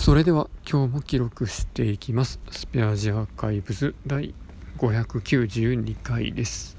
[0.00, 2.40] それでは今日も記録していきます。
[2.50, 4.34] スペアジアーカイブズ第
[4.78, 6.78] 592回です。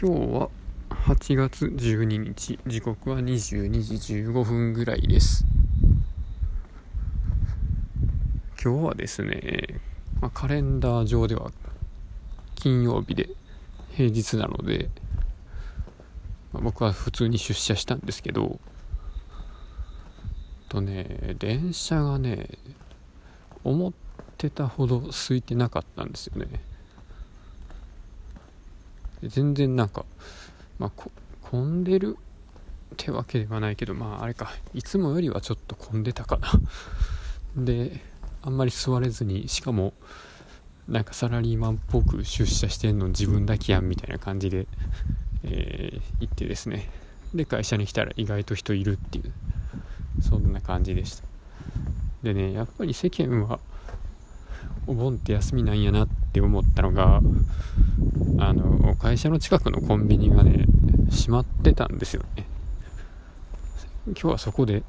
[0.00, 0.48] 今日は
[0.88, 2.60] 8月12日。
[2.64, 5.44] 時刻は22時15分ぐらいです。
[8.62, 9.80] 今日はですね、
[10.20, 11.50] まあ、カレンダー上では
[12.54, 13.30] 金曜日で
[13.96, 14.90] 平日なので、
[16.52, 18.60] まあ、僕は普通に出社したんですけど
[20.72, 22.48] とね電車がね
[23.62, 23.92] 思っ
[24.38, 26.48] てたほど空いてなかったんですよね。
[29.22, 30.06] 全然なんか
[30.78, 30.90] まあ
[31.42, 32.16] 混んでる
[32.94, 34.50] ってわけではないけどまああれか。
[34.72, 36.48] いつもよりはちょっと混んでたかな。
[37.62, 38.00] で
[38.40, 39.92] あんまり座れずにしかも
[40.88, 44.66] なんかサラリーマンっぽく出社してんの自分だけやんみたいな感じで、
[45.44, 46.88] えー、行ってですね。
[47.34, 49.32] で会社に来たら意外と人いるっていう。
[50.22, 51.24] そんな感じでした。
[52.22, 53.58] でねやっぱり世間は
[54.86, 57.20] お盆って休みなんやなって思ったのが
[58.38, 60.66] あの会社の近くのコンビニがね
[61.10, 62.46] 閉まってたんですよね。
[64.06, 64.82] 今日はそこで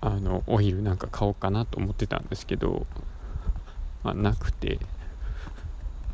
[0.00, 2.86] あのお昼なんか買おうかなと思ってたんですけど、
[4.02, 4.78] まあ、なくて。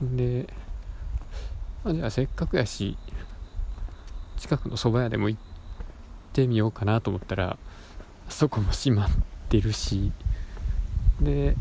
[0.01, 0.49] で、
[1.85, 2.97] まあ、じゃあせっかくやし
[4.37, 5.52] 近くの蕎麦屋でも行って
[6.33, 7.59] ってみようかなと思ったら
[8.31, 9.11] そこも閉まっ
[9.51, 10.13] てるし。
[11.21, 11.55] で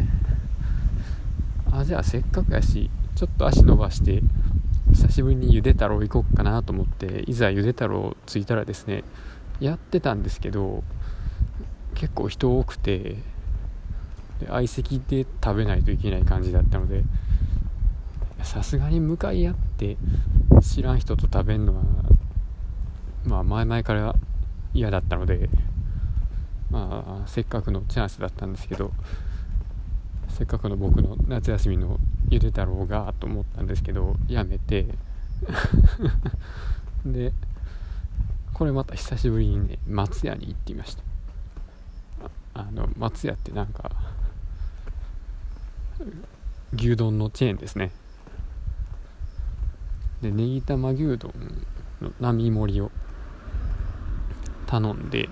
[1.71, 4.21] あじゃあせっかくやしちょっと足伸ばして
[4.91, 9.03] 久しぶりにゆで太郎行こうかなと思っていざゆで太郎着いたらですね
[9.59, 10.83] やってたんですけど
[11.95, 13.17] 結構人多くて
[14.47, 17.03] 相席で食べないといけない感じだったので
[18.43, 19.97] さすがに向かい合って
[20.61, 21.83] 知らん人と食べるのは
[23.25, 24.15] まあ前々から
[24.73, 25.49] 嫌だったので
[26.69, 28.91] まあせっかくのチャンスだったんですけど
[30.29, 31.97] せっかくの僕の夏休みの
[32.29, 34.87] ゆで太郎がと思ったんですけどやめて
[37.05, 37.33] で
[38.53, 41.03] これまた久しぶりにね松屋に行ってみました。
[42.53, 43.91] あの松屋ってなんか
[46.73, 47.91] 牛丼のチェーンですね。
[50.21, 51.33] でネギ玉牛丼
[52.01, 52.91] の並盛りを
[54.71, 55.27] 頼んで。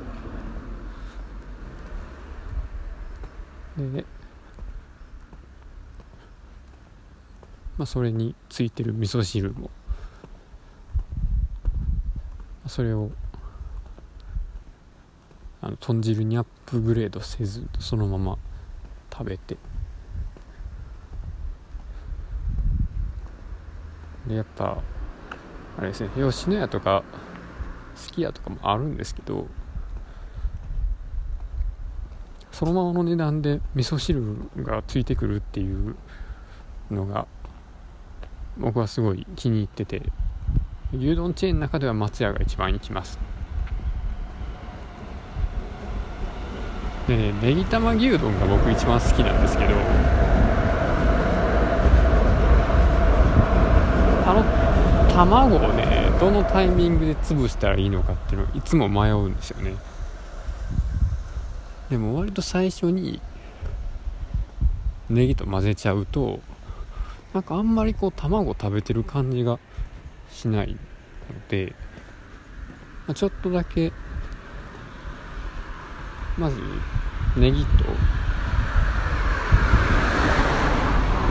[3.78, 4.04] で、
[7.78, 9.72] まあ、それについてる味噌汁も。
[12.68, 13.12] それを
[15.62, 18.38] あの豚汁にアップグレードせずそのまま
[19.12, 19.56] 食べて。
[24.28, 24.78] でやっぱ
[25.78, 27.04] あれですね吉野家とか
[27.96, 29.48] すき家とかもあるんですけど
[32.52, 35.96] そのままの値段で味噌汁がついてくるっていう
[36.92, 37.28] のが
[38.58, 40.04] 僕はすごい気に入ってて
[40.94, 43.20] 牛丼チェーンの中では松屋が一番行きます。
[47.08, 49.74] でねネギ玉牛丼が僕一番好きなんですけど
[54.28, 54.44] あの
[55.14, 55.89] 卵をね
[56.20, 59.76] どのタイミングで潰したらいいのかっていうのをいつも迷うんですよね。
[61.90, 63.22] でも割と最初に
[65.10, 66.40] ネギと混ぜちゃうと
[67.34, 69.60] なんかあんまりこう卵食べてる感じが
[70.32, 70.78] しないの
[71.48, 71.74] で、
[73.08, 73.92] まあ、ちょっとだけ
[76.38, 76.62] まず
[77.38, 77.70] ネギと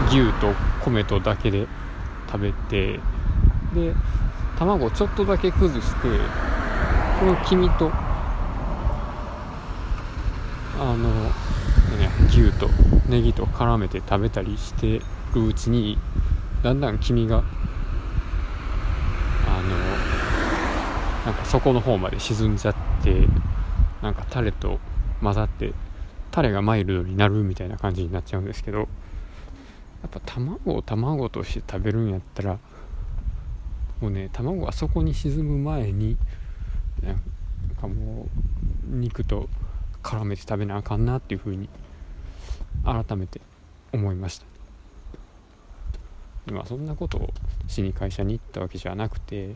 [0.08, 1.66] 牛と米とだけで
[2.26, 2.98] 食べて
[3.74, 3.94] で
[4.58, 6.08] 卵をちょっとだけ崩して
[7.20, 7.90] この黄身と
[10.80, 11.30] あの、ね、
[12.28, 12.68] 牛と
[13.08, 15.00] ネギと絡めて食べたりして
[15.34, 15.98] るうちに
[16.62, 17.44] だんだん黄身が
[19.46, 19.76] あの
[21.24, 23.26] なんか底の方まで沈んじゃって
[24.02, 24.80] なんかタレと
[25.22, 25.72] 混ざって
[26.30, 32.58] タレがマイルドになるみたいな感じになっちゃうんですけどやっぱ卵を卵として食べるんやったら
[34.00, 36.16] もうね卵がそこに沈む前に
[37.02, 37.16] なん
[37.80, 38.26] かも
[38.90, 39.48] う肉と
[40.02, 41.68] 絡めて食べなあかんなっていうふうに
[42.84, 43.40] 改めて
[43.92, 44.46] 思いました。
[46.52, 47.30] まあそんなことを
[47.66, 49.54] しに会社に行ったわけじゃなくて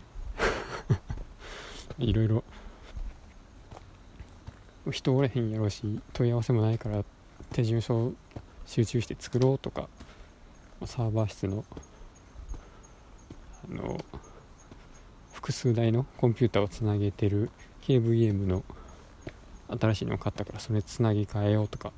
[1.99, 2.45] いろいろ
[4.91, 7.05] 人おれへんやろうし問い合わせもないから
[7.53, 8.13] 手順書
[8.67, 9.89] 集中して作ろうとか
[10.85, 11.65] サーバー室の
[13.71, 14.01] あの
[15.43, 17.51] 複数台のコンピューターをつなげてる
[17.83, 18.63] KVM の
[19.81, 21.93] 新しいのを買ったからそれつなぎ替えようとか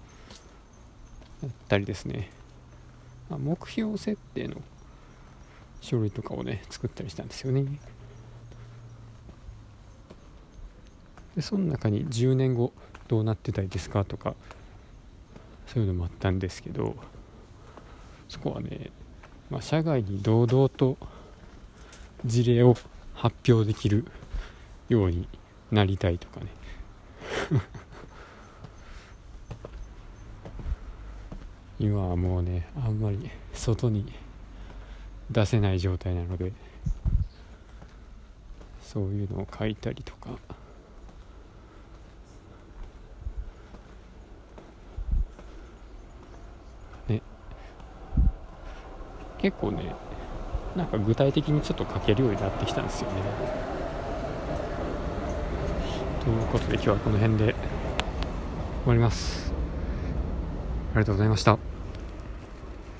[1.42, 2.30] やったりですね、
[3.28, 4.62] 目標設定の
[5.82, 7.66] 書類とかをね作ったりしたんですよね。
[11.36, 12.72] でその中に10年後
[13.08, 14.34] どうなってたいですかとか
[15.66, 16.96] そういうのもあったんですけど
[18.26, 18.90] そこはね、
[19.50, 20.96] まあ、社外に堂々と
[22.24, 22.74] 事例を
[23.14, 24.04] 発表できる
[24.88, 25.26] ように
[25.70, 26.46] なりたいとかね。
[31.78, 34.12] 今はもうねあんまり外に
[35.30, 36.52] 出せない状態なので
[38.80, 40.30] そういうのを書いたりとか。
[47.08, 47.20] ね。
[49.38, 49.94] 結構ね
[50.76, 53.16] なんか具体的にちょっと書けるようになってきたんですよね。
[56.24, 57.54] ということで今日はこの辺で終
[58.86, 59.52] わります。
[60.94, 61.73] ありがとうございました。